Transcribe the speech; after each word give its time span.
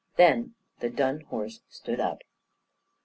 Then 0.15 0.55
the 0.79 0.89
dun 0.89 1.19
horse 1.21 1.61
stood 1.69 1.99
up. 1.99 2.23